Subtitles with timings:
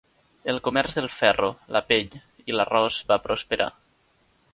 [0.51, 2.15] El comerç del ferro, la pell
[2.53, 3.69] i l'arròs va prosperar.